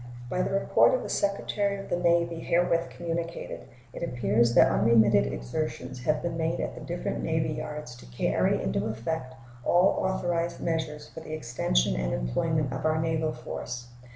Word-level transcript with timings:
By 0.31 0.41
the 0.41 0.49
report 0.49 0.95
of 0.95 1.03
the 1.03 1.09
Secretary 1.09 1.77
of 1.77 1.87
the 1.91 1.95
Navy 1.95 2.39
herewith 2.39 2.89
communicated 2.89 3.67
it 3.93 4.01
appears 4.01 4.55
that 4.55 4.71
unremitted 4.71 5.31
exertions 5.31 6.05
have 6.05 6.23
been 6.23 6.35
made 6.37 6.59
at 6.59 6.73
the 6.73 6.81
different 6.81 7.21
navy 7.23 7.53
yards 7.53 7.95
to 7.97 8.07
carry 8.07 8.59
into 8.59 8.87
effect 8.87 9.35
all 9.63 9.99
authorized 10.03 10.59
measures 10.59 11.07
for 11.07 11.19
the 11.19 11.33
extension 11.35 11.95
and 11.95 12.13
employment 12.15 12.73
of 12.73 12.83
our 12.83 12.99
naval 12.99 13.31
force. 13.31 13.89